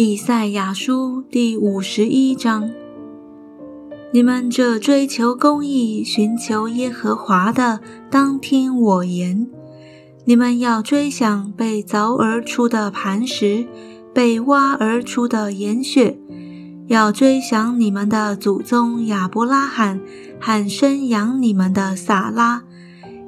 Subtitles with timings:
[0.00, 2.70] 以赛亚书第五十一章：
[4.12, 9.48] 你们这追求公义、寻求耶和华的，当听我言。
[10.24, 13.66] 你们要追想被凿而出的磐石，
[14.14, 16.16] 被挖而出的岩穴，
[16.86, 20.00] 要追想你们的祖宗亚伯拉罕
[20.38, 22.62] 喊生养你们的撒拉，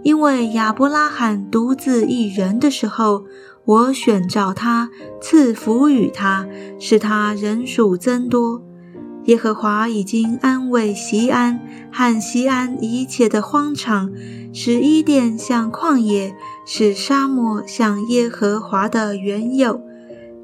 [0.03, 3.25] 因为亚伯拉罕独自一人的时候。
[3.67, 4.91] 我选召他，
[5.21, 6.49] 赐福与他，
[6.81, 8.65] 使他人数增多。
[9.27, 11.61] 耶和华已经安慰西安
[11.93, 14.11] 和西安一切的荒场，
[14.53, 16.35] 使伊甸像旷野，
[16.67, 19.81] 使沙漠像耶和华的原有，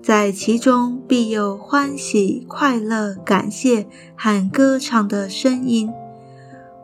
[0.00, 5.90] 在其中必有欢喜、快乐、感谢和歌唱的声音。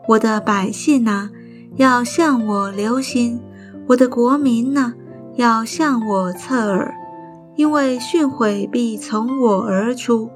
[0.09, 1.29] 我的百姓呐，
[1.75, 3.39] 要向我留心；
[3.87, 4.93] 我的国民呢。
[5.35, 6.93] 要向我侧耳，
[7.55, 10.29] 因为训诲必从我而出，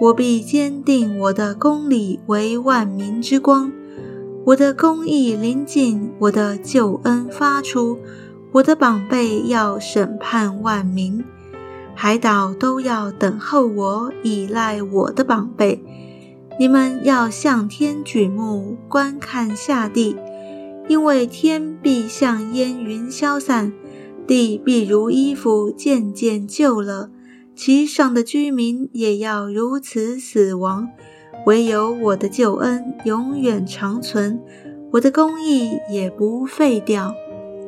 [0.00, 3.72] 我必坚定我的公理为万民之光，
[4.44, 7.98] 我的公义临近，我的救恩发出，
[8.52, 11.24] 我的宝贝要审判万民，
[11.96, 15.84] 海岛都要等候我，依赖我的宝贝。
[16.56, 20.16] 你们要向天举目观看下地，
[20.88, 23.72] 因为天必像烟云消散。
[24.26, 27.10] 地必如衣服渐渐旧了，
[27.54, 30.88] 其上的居民也要如此死亡。
[31.46, 34.40] 唯有我的救恩永远长存，
[34.90, 37.14] 我的公义也不废掉。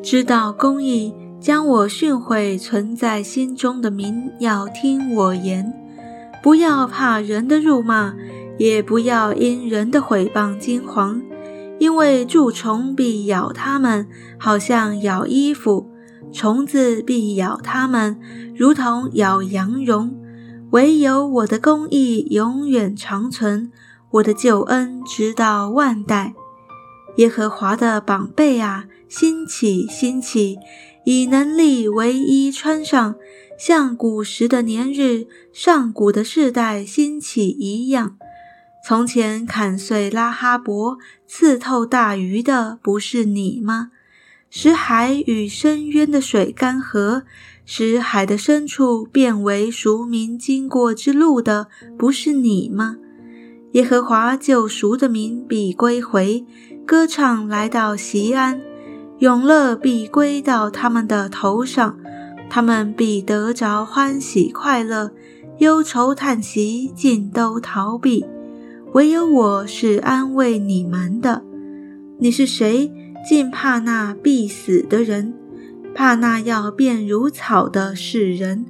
[0.03, 5.73] 知道公义，将我训诲存在心中的民，要听我言，
[6.43, 8.17] 不要怕人的辱骂，
[8.59, 11.21] 也不要因人的毁谤惊惶，
[11.79, 15.91] 因为蛀虫必咬它们，好像咬衣服。
[16.33, 18.21] 虫子必咬它们，
[18.55, 20.15] 如同咬羊绒。
[20.73, 23.73] 唯有我的公义永远长存，
[24.11, 26.35] 我的救恩直到万代。
[27.17, 30.59] 耶和华的宝贝啊，兴起，兴起，
[31.05, 33.15] 以能力为衣穿上，
[33.59, 38.19] 像古时的年日、上古的世代兴起一样。
[38.89, 43.91] 从前砍碎拉哈伯、刺透大鱼的，不是你吗？
[44.49, 47.25] 使海与深渊的水干涸，
[47.67, 51.69] 使海的深处变为赎民经过之路的，
[51.99, 52.97] 不是你吗？
[53.73, 56.47] 耶和华救赎的民必归回，
[56.87, 58.59] 歌唱来到西安，
[59.19, 61.99] 永乐必归到他们的头上，
[62.49, 65.13] 他们必得着欢喜快乐，
[65.59, 68.25] 忧愁叹息尽都逃避，
[68.95, 71.43] 唯有我是安慰你们的。
[72.19, 72.91] 你是谁？
[73.29, 75.35] 竟怕那必死的人，
[75.95, 78.65] 怕那要变如草的世人，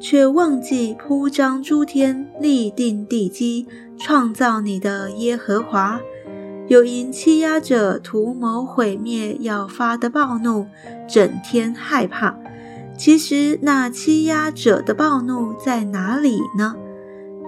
[0.00, 3.66] 却忘记铺张诸天、立定地基、
[3.98, 6.00] 创造你的耶和华。
[6.68, 10.66] 又因欺压者图谋毁灭要发的暴怒，
[11.06, 12.34] 整天害怕。
[12.96, 16.74] 其实那欺压者的暴怒在哪里呢？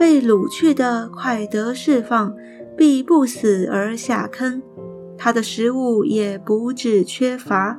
[0.01, 2.35] 被掳去的快得释放，
[2.75, 4.63] 必不死而下坑。
[5.19, 7.79] 他的食物也不致缺乏。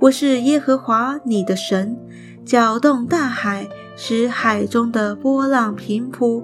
[0.00, 1.96] 我是耶和华你的神，
[2.44, 6.42] 搅动大海，使海中的波浪平铺。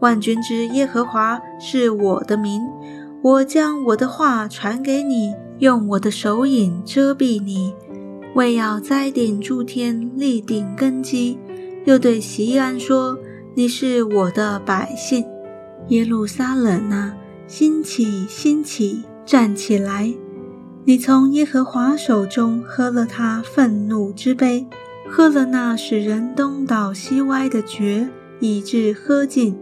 [0.00, 2.60] 万军之耶和华是我的名。
[3.22, 7.72] 我将我的话传给你，用我的手影遮蔽你，
[8.34, 11.38] 为要栽定诸天，立定根基。
[11.84, 13.16] 又对西安说
[13.58, 15.26] ：“你是我的百姓，
[15.88, 17.16] 耶路撒冷啊，
[17.48, 20.14] 兴起，兴起！”站起来！
[20.84, 24.64] 你从耶和华手中喝了他愤怒之杯，
[25.10, 28.08] 喝了那使人东倒西歪的爵，
[28.38, 29.58] 以致喝尽。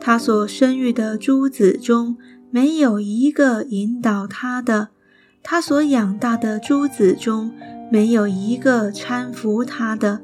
[0.00, 2.16] 他所生育的诸子中
[2.52, 4.90] 没有一个引导他的，
[5.42, 7.50] 他所养大的诸子中
[7.90, 10.20] 没有一个搀扶他的。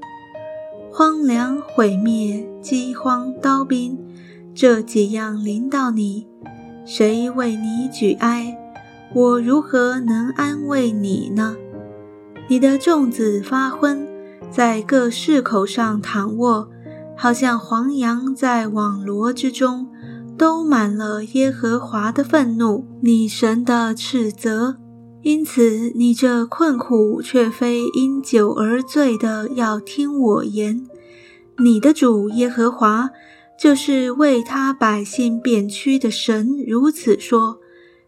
[0.93, 3.97] 荒凉、毁灭、饥荒、刀兵，
[4.53, 6.27] 这几样临到你，
[6.85, 8.59] 谁为你举哀？
[9.15, 11.57] 我如何能安慰你呢？
[12.49, 14.05] 你的众子发昏，
[14.51, 16.69] 在各市口上躺卧，
[17.17, 19.87] 好像黄羊在网罗之中，
[20.37, 24.80] 都满了耶和华的愤怒，你神的斥责。
[25.23, 30.87] 因此，你这困苦却非因酒而醉的，要听我言。
[31.59, 33.11] 你的主耶和华，
[33.59, 37.59] 就是为他百姓变屈的神，如此说：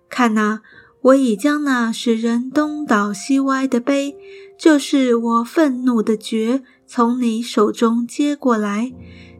[0.09, 0.63] 看哪。
[1.03, 4.17] 我已将那使人东倒西歪的杯，
[4.57, 8.93] 就是我愤怒的爵，从你手中接过来。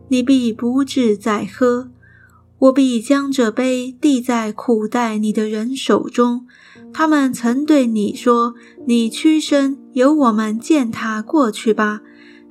[0.09, 1.89] 你必不至再喝。
[2.63, 6.47] 我必将这杯递在苦待你的人手中。
[6.93, 8.55] 他们曾对你说
[8.87, 12.01] ：“你屈身，由我们践踏过去吧。”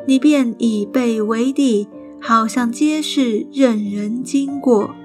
[0.08, 1.88] 你便以背为地，
[2.20, 4.96] 好像皆是任人经过。